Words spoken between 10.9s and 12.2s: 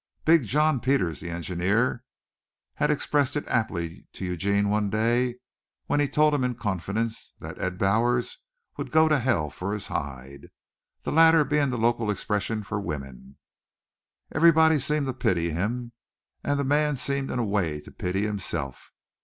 the latter being the local